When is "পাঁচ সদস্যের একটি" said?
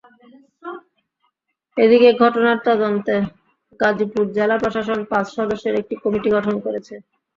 5.11-5.95